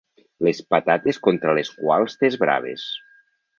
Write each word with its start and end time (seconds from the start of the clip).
Les 0.45 0.61
patates 0.75 1.19
contra 1.27 1.53
les 1.59 1.71
quals 1.83 2.19
t'esbraves. 2.23 2.89